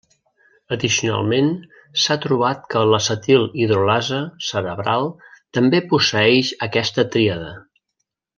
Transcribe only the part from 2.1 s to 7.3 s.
trobat que l’acetil hidrolasa cerebral també posseeix aquesta